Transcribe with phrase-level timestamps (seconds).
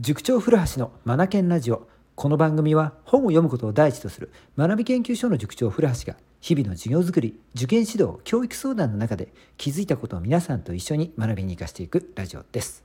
[0.00, 1.86] 塾長古橋のマナケンラジオ。
[2.14, 12.82] この番組は本を読むことを第一とする学び研究所の塾長古橋が日々の授業づくり受験指導教育相談の中で気づいたことを皆さんと一緒に学びに生かしていくラジオです。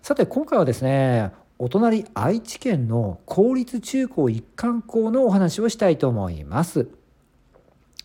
[0.00, 6.88] さて今回はですねお隣愛知県の公立中高一貫校のお話をしたいと思います。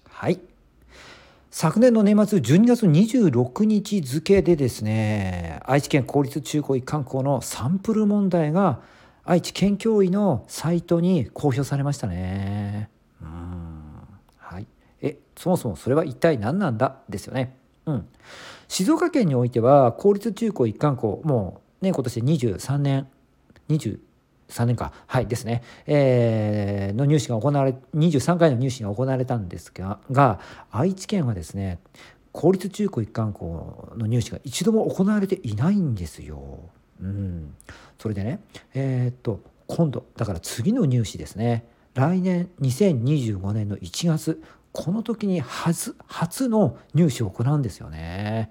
[0.10, 0.42] はい。
[1.56, 8.82] 昨年の年末12月26日付でですね愛知県公立中高一貫校のサンプル問題が
[9.24, 12.90] 愛知県教委のサイトに公表されましたね。
[13.22, 13.28] うん。
[14.40, 14.68] はい。
[15.00, 16.96] えそもそもそれは一体何なんだ？
[17.08, 17.56] ですよね。
[17.86, 18.08] うん。
[18.68, 23.08] 静岡県においては公立中高一貫校もうね今年23年
[23.70, 24.00] 20
[24.50, 30.40] 3年かはいですね、えー、の入試が行われ23回の入試が行われたんですがが
[30.72, 31.80] 愛知県はですね
[32.32, 36.70] 公立中高一貫校の入試が一度も行われていないんですよ。
[37.00, 37.56] うん、
[38.00, 38.40] それでね
[38.74, 48.50] えー、っと今度だから次の入試ですね来年2025年の1月この時に初初の入試を行うんですよね。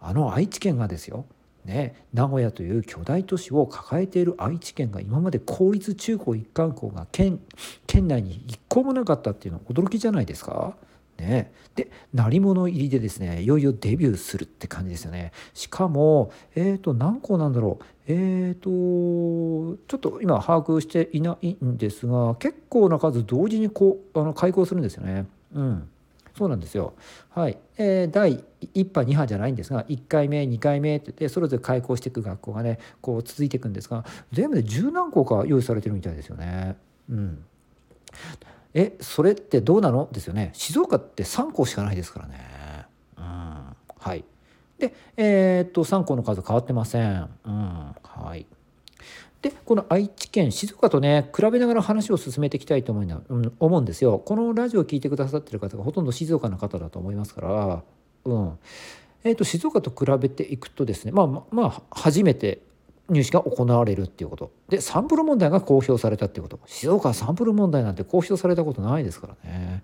[0.00, 1.24] あの愛知県がですよ
[1.64, 7.40] ね、名古屋という巨大都市を抱えている愛知県が今まで公立中高一貫校が県
[7.86, 10.76] 県内に一校もなかったっていうのは驚きじゃないですか。
[11.18, 15.32] ね、で鳴り物入りでですねいよいよデビューするって感じですよね。
[15.54, 17.84] しかもえっ、ー、と何校なんだろう。
[18.08, 25.26] えっ、ー、とちょっと今把握していないんですが結構な数同時にこうあの開校するんですよね。
[25.54, 25.88] うん。
[26.36, 26.94] そうなんですよ。
[27.30, 27.58] はい。
[27.78, 28.42] えー、第
[28.74, 36.76] 1波2波じゃないんですが1回目2回目って言ってそれぞれ開校していく学校がねこう続いていくんですが全部で十何校か用意されてるみたいですよね。
[37.08, 37.44] うん。
[38.74, 40.08] えそれってどうなの？
[40.10, 40.50] ですよね。
[40.54, 42.86] 静岡って3校しかないですからね。
[43.16, 43.24] うん。
[43.24, 44.24] はい。
[44.78, 47.28] でえー、っと3校の数変わってません。
[47.44, 47.94] うん。
[48.02, 48.46] はい。
[49.44, 54.18] でこの愛知県静岡とね比べながら話を進めていきたいと思う思うんですよ。
[54.18, 57.82] このラジオを聴いてくださってる方がほとんど静岡の方だと思いますから、
[58.24, 58.58] うん。
[59.22, 62.62] えーと、静岡と比べていくとですねまあまあ初めて
[63.10, 64.50] 入試が行われるっていうこと。
[64.70, 66.60] でサンプル問題が公表されたっていうこと。
[66.64, 69.82] 静岡はサンプル問題なんて公表されたことないですからね。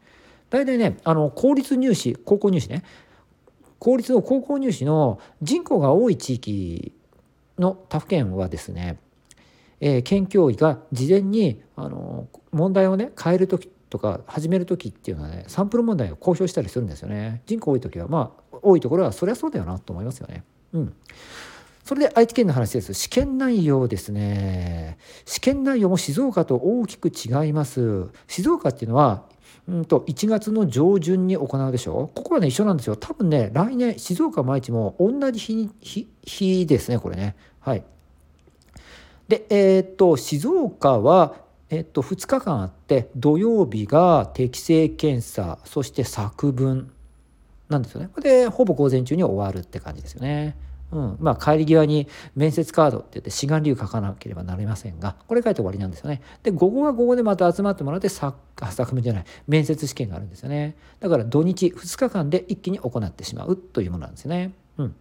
[0.48, 2.82] 大体ねあの公立入試高校入試ね。
[3.78, 6.94] 公立の高校入試の人口が多い地域
[7.58, 8.98] の他府県はですね
[9.80, 17.42] え、県教委が事前にあの問題をね変える時とか始める時っていうのはねサンプル問題を公表したりするんですよね。
[17.46, 20.44] 人口多い時はまあ多いところはそりゃそうだよなと思いますよね。
[20.72, 20.94] うん。
[21.84, 22.94] それで愛知県の話です。
[22.94, 24.98] 試験内容ですね。
[25.24, 28.08] 試験内容も静岡と大きく違います。
[28.28, 29.24] 静岡っていうのは
[29.66, 32.12] うんと1月の上旬に行うでしょ。
[32.14, 32.96] ここはね一緒なんですよ。
[32.96, 37.34] 多分ね来年静岡毎日も同じ日日日ですねこれね。
[37.58, 37.82] はい。
[39.30, 41.36] で、えー、っと静岡は、
[41.68, 46.90] えー、っと2日間あって土曜日が適正検査そして作文
[47.68, 48.10] なんですよね。
[48.20, 50.56] でほぼ午前中に終わるって感じですよね。
[50.90, 56.22] うん、まあ帰り際に面接カードって言って志願理由書かなければなりませんがこれ書いて終わりなんですよね。
[56.42, 58.36] で午後は午後でまた集まってもらって作
[58.72, 60.74] 作文じゃない面接試験があるんですよね。
[60.98, 64.52] だから土日2日間で一気に行ってしまうというものなんですよね。
[64.78, 64.96] うん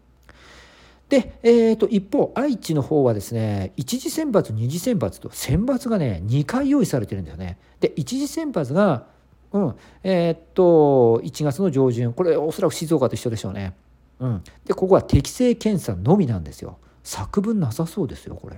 [1.09, 7.57] で、えー、と一方愛知の方はですね一次選抜二次選抜と選抜がね2回用意されてるんですよね。
[7.79, 9.07] で一次選抜が、
[9.51, 13.73] うんえー、っと1月の上旬これおそらく静岡と一緒でしょうね。
[14.19, 16.77] うん、でここは適正検査のみなんですよ。
[17.03, 18.57] 作文なさそうですよこれ。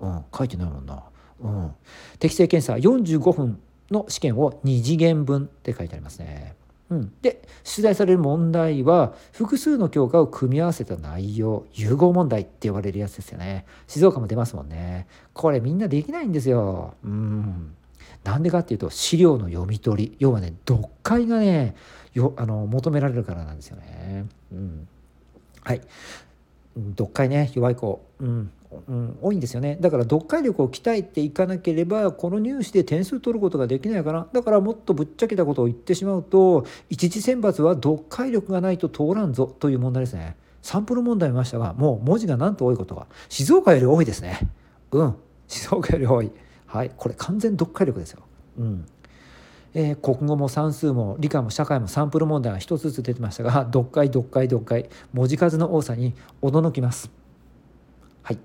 [0.00, 1.02] うん、書いてないもんな。
[1.40, 1.72] うん、
[2.20, 6.54] 適正検査45分の試験を2次元分って書いてありますね。
[6.90, 13.64] うん、で出題される問題は複数の教科を組み合わせた内容融合問題って呼ばれるやつですよね。
[13.86, 15.06] 静岡も出ますもんね。
[15.32, 16.94] これみんなできないんですよ。
[17.04, 17.76] うん。
[18.24, 21.74] なんでかっていうと資料の読み取り要はね読解がね
[22.12, 24.26] よあの求められるからなんですよね。
[24.52, 24.88] うん。
[25.62, 25.80] はい。
[26.76, 28.50] 読解ね弱い子うん
[28.88, 29.76] うん、多いんですよね。
[29.80, 34.28] だから読解力を鍛えていかなければこの入試で点数取ることができないかな。
[34.32, 40.36] だからもっとぶっちゃけたことを言ってしまうと一次選抜は読解力がないと通らんぞという問題ですね。
[40.62, 44.38] サンプル問題見ましたがもう文字がなんと多いことが静岡より多いですね。
[44.92, 45.16] うん
[45.48, 46.30] 静岡より多い。
[46.66, 48.22] はいこれ完全読解力ですよ。
[48.58, 48.86] うん。
[49.74, 57.10] えー、国語も算数も理科も社会もサンプル問題が一つずつ出てましたが 読解読解読解文字数の多さに驚きます。
[58.22, 58.38] はい。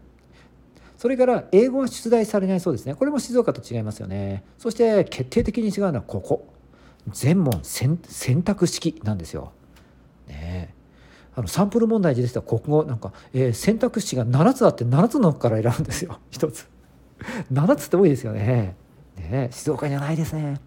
[0.97, 2.95] それから英語は出題されないそうですね。
[2.95, 4.43] これも静岡と違いますよね。
[4.57, 6.47] そして決定的に違うのはここ。
[7.11, 7.97] 全問選
[8.41, 9.51] 択式なんですよ。
[10.27, 10.73] ね。
[11.35, 16.19] あのサンプル問題で出た国語なんか、えー、選択肢が7つあって7つの中から選ぶんですよ。
[16.31, 16.67] 1つ。
[17.51, 18.75] 7つって多いですよね。
[19.17, 19.49] ね。
[19.51, 20.59] 静岡にはないですね。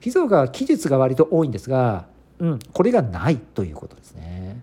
[0.00, 2.06] 静岡は記述が割と多いんですが、
[2.38, 4.62] うん、これがないということですね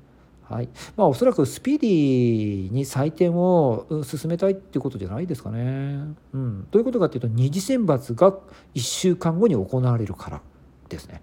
[0.49, 6.03] はいまあ、おそらくスピーディーに採点を進めたいっていうことじゃないですかね。
[6.33, 8.31] うん、どういうことかっていうと二次選抜が
[8.75, 10.41] 1週間後に行われるから
[10.87, 11.21] ですね。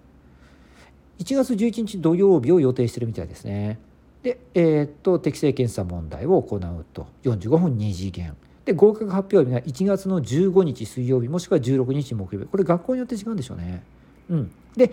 [1.19, 3.79] 1月11日土曜日を予定してるみたいですね。
[4.23, 8.35] で、えー、っと適正検査問題を行うと45分2次元。
[8.65, 13.83] で合格発表日が1月の15日水曜日もしくは16日木曜日これ学校によって違うんでしょうね。
[14.29, 14.91] うん、で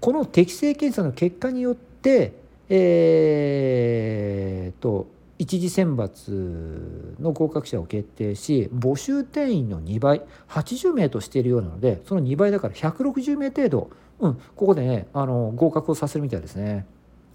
[0.00, 5.06] この適正検査の結果によってえー、と
[5.38, 13.90] 一次選抜の合格者を決定し募集定員の2倍80名としているようなのでその2倍だから160名程度、
[14.20, 16.86] うん、ここでねあの合格をさせるみたいですね。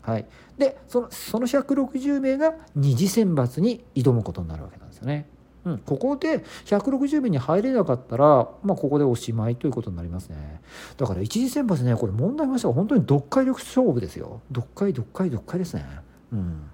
[0.01, 0.25] はい、
[0.57, 5.27] でそのその160名が二次選抜に挑むことになるわけなんですよね。
[5.65, 10.61] うん、ここで160名に入れなかったら、まあ、ここでおしまいということになりますね。
[10.97, 14.41] だから一次選抜ねこれ問題ましたが本当に読解力勝負ですよ。
[14.53, 15.85] 読解読解読解ですね。
[16.31, 16.69] うん。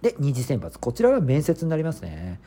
[0.00, 0.78] で二次選抜。
[0.78, 2.40] こちらは面接になりますね。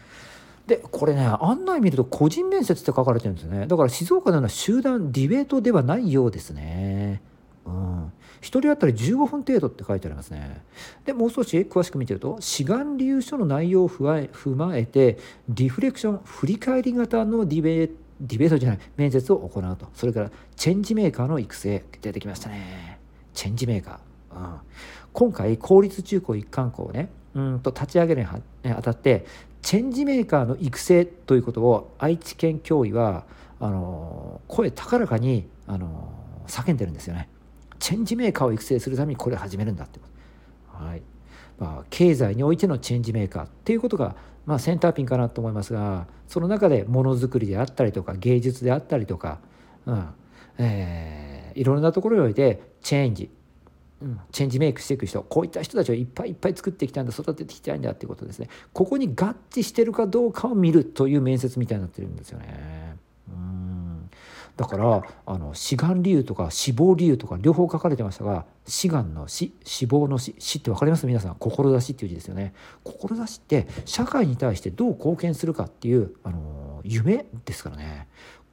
[0.68, 3.68] でこれね案内見ると個人面接って書かれてるんですよね。
[3.68, 7.22] だから静岡のような集団ディベートではないようですね。
[7.66, 7.91] うん。
[8.42, 10.64] 1人当たり15分程度って書いてありますね。
[11.06, 15.18] でもう少し詳しく見てると志願理由書の内容を踏まえて
[15.50, 23.00] リフレクション振り返り型のディベートディベートじゃない面接を行うとそれからチェンジメーカーの育成出てきましたね
[23.34, 24.60] チェンジメーカー、うん、
[25.12, 28.28] 今回公立中高一貫校をねうんと立ち上げる
[28.64, 29.26] にあたって
[29.62, 33.26] チェンジメーカーの育成ということを愛知県教委は
[33.60, 36.12] あの声高らかにあの
[36.48, 37.30] 叫んでるんですよね。
[37.82, 40.06] チェンジメーカーを育成するためにこれを始めるんだってこ
[40.78, 40.86] と。
[40.86, 41.02] はい。
[41.58, 49.40] まあ、経済においてのチェンジメーカーっていうことが、まあ、センターピンかなと思いますがその中でものづくりであったりとか芸術であったりとか、
[49.88, 50.10] うん。
[50.60, 53.32] えー、いろんなところにおいてチェンジ、
[54.04, 55.24] うん、チェンジメイクしていく人。
[55.24, 58.48] こういった人たちをいっぱいいっぱい作ってきたんだ育ててきたいんだっていうことですね。
[58.74, 62.91] ここに合致してるかどうかを見るという面接みたいになってるんですよね。
[64.58, 71.08] だからあの志願理由とか死亡理由とか両方書かれてましたが志願の死死亡の死死って分かります？
[71.08, 71.36] 皆さん。
[71.36, 72.54] 志っていう字ですよね。
[72.84, 78.08] 志って社会に対してどう貢献するかっていうあの夢ですからね。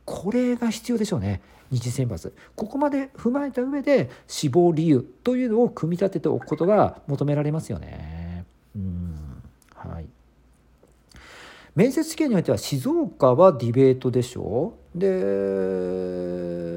[0.04, 1.42] これが必要でしょうね。
[1.70, 2.32] 二次選抜。
[2.56, 8.46] ここまで踏まえた上で死亡理由というのを組み立てておくことが求められますよね。
[11.74, 14.77] 面接試験においては静岡はディベートでしょう。
[14.94, 16.68] で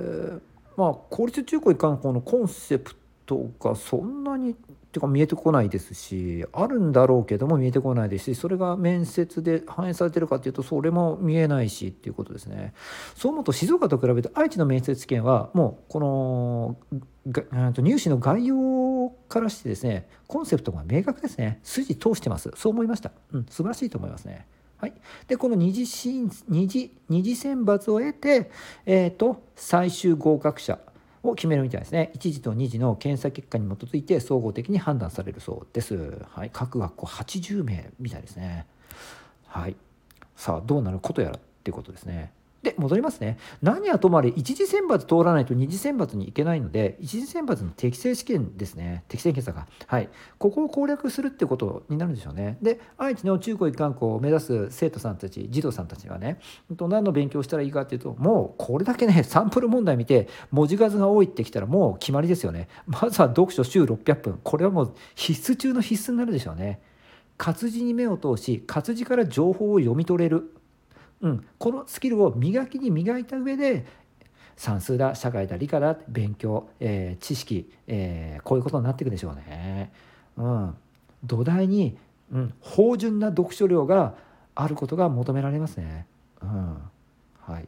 [0.77, 12.73] まあ公立中高一貫校のコンセプトがそんなにっていうか見えてこないですしあるんだろうけども見えてこないですしそれが面接で反映されてるかっていうとそれも見えないしっていうことですね。
[13.15, 16.77] そう思うと静岡と比べて愛知の面接試験はもうこの
[17.77, 21.61] 入試の概要からしてですねコンセプトが明確ですね。
[21.63, 22.51] 筋通してます。
[22.57, 23.11] そう思いました。
[23.31, 24.45] うん素晴らしいと思いますね。
[24.81, 24.93] はい、
[25.27, 25.85] でこの二次
[26.47, 28.49] 二次二次選抜を得て、
[28.87, 30.79] えーと、最終合格者
[31.21, 32.11] を決めるみたいですね。
[32.15, 38.65] 1次と2次の検査結果に基づいて総合的に判断されるそうです、はい、各学校80名みたいですね。
[39.45, 39.75] はい。
[40.35, 42.33] さあどうなることやらっていうことですね。
[42.63, 43.37] で戻りますね。
[43.61, 49.03] 何はともあれ一次選抜通らないと二次選抜に行けないので一次選抜の適正試験ですね。
[49.07, 49.67] 適正検査が。
[49.87, 50.09] はい。
[50.37, 52.57] ここを攻略するってことになるんでしょうね。
[52.61, 56.39] で愛知の中高一貫校を目指す生徒さんたち児童さんたちはね
[56.69, 62.67] 何の勉強したらいいかっていうともうこれだけねサンプル問題見て文字数が多いってきたらもう決まりですよね。
[62.85, 64.39] まずは読書週600分。
[64.43, 66.81] これはもう必須中の必須になるでしょうね。
[67.37, 70.53] 活字に目を通し活字から情報を読み取れる。
[71.21, 73.85] うん、このスキルを磨きに磨いた上で
[74.55, 79.91] 算数だ社会だ理科だ勉強、えー、知識、えー、こういうことになっていくでしょうね。
[80.37, 80.75] うん、
[81.23, 81.97] 土台に、
[82.31, 84.15] うん、芳醇な読書量が
[84.55, 86.05] あることが求められますね。
[86.41, 86.77] うん
[87.39, 87.67] はい、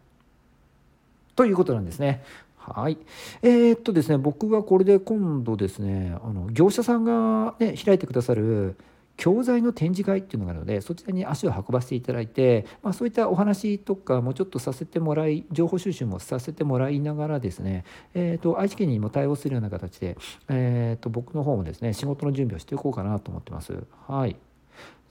[1.35, 2.23] ということなんですね。
[2.57, 2.97] はい。
[3.41, 8.77] えー、っとですね、僕はこれで今度ですね、あの業者さんが、ね、開いてくださる
[9.17, 20.17] 教材の展示会っていうのがあるのでそちらに足を運ばせていただいて、まあ、そういったお話とかもちょっとさせてもらい情報収集もさせてもらいながらですね、えーと、愛知県にも対応するような形で、
[20.49, 23.83] えーと、僕の方もですね仕事の準備をしていこうかなと思ってます。
[24.07, 24.35] はい。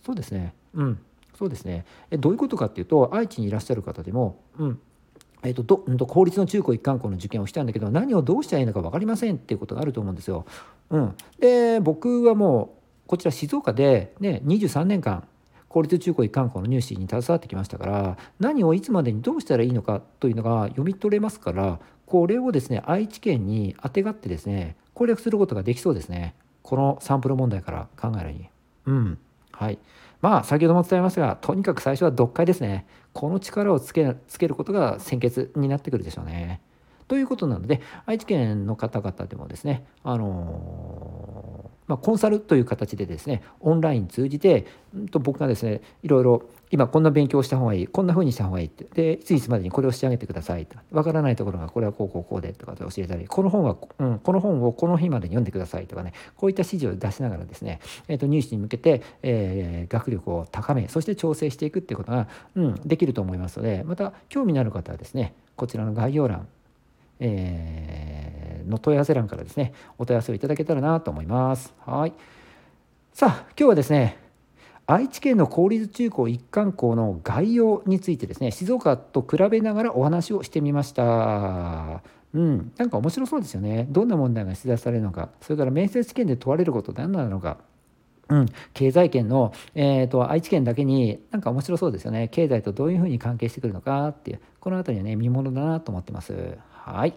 [0.04, 0.54] そうですね。
[0.74, 0.98] うん。
[1.38, 1.84] そうですね。
[2.10, 4.80] えどういうことかっていうと愛知にいらっしゃる方でも、うん。
[5.44, 10.44] えーとどど公立の中高一貫校の受験をしたんだけど何をどうしたらいいのか分かりませんっていうことがあると思うんですよ。
[10.90, 12.81] うん、で僕はもう
[13.12, 15.28] こちら静岡で、ね、23年間
[15.68, 26.34] 公立中高一貫校の入試に携わってきましたから何をいつまでにどうしたらいいのかというのが読み取れますからこれをですね愛知県にあてがってですね攻略することができそうですね。
[26.62, 28.48] このサンプル問題から考えるに。
[28.86, 29.18] うん。
[29.50, 29.78] はい。
[30.22, 32.86] まあ先ほども伝えましたがとにかく最初は読解ですね。
[33.12, 36.62] この力をつけつけることが先決になってくるでしょうね。
[37.08, 41.41] ということなので愛知県の方々でもですねあのー、
[41.92, 44.64] まあ、コンサルという形でですねオンライン通じて、
[44.96, 66.48] ん、と僕がですねいろいろ今こんな勉強した方がいいこんな風にした方がいいってでいついつまでにこれを仕上げてくださいとわからないところがこれはこうこうこうでとかで教えたりこの本は、うん、この本をこの日までに読んでくださいとかねこういった指示を出しながらですね、えー、と入試に向けて、えー、学力を高めそして調整していくっていうことが、うん、できると思いますのでまた興味のある方はですねこちらの概要欄
[67.24, 71.74] えー、の問い合わせ欄からですねお問い合わせをいただけたらなと思います。
[71.84, 72.12] はい
[73.12, 74.16] さあ今日はですね
[74.86, 82.02] 愛知県の公立中高一貫校の概要についてですね静岡と比べながらお話をしてみました。
[82.34, 83.86] うん、なんか面白そうですよね。
[83.90, 87.58] どんな問題が出題されるのか、それから面接試験で問われること何なのか、
[88.28, 92.28] うん、経済圏の、えーと、愛知県だけになんか面白そうですよね。
[92.28, 96.56] 経済とどういうふうに関係してくるのかっていう、この辺りはね、見ものだなと思ってます。
[96.70, 97.14] はい。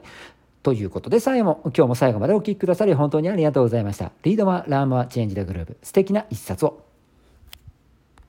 [0.65, 4.11] ということで、最後も、今日も最後までお聴きくださり、本当にありがとうございました。
[4.23, 6.84] Read more, learn more, change the globe、素敵な一冊を。